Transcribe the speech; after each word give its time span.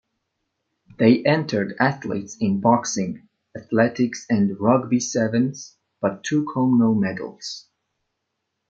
They 0.97 1.23
entered 1.25 1.75
athletes 1.79 2.35
in 2.39 2.59
Boxing, 2.59 3.29
Athletics 3.55 4.25
and 4.31 4.59
Rugby 4.59 4.99
Sevens, 4.99 5.77
but 6.01 6.23
took 6.23 6.47
home 6.55 6.79
no 6.79 6.95
medals. 6.95 7.67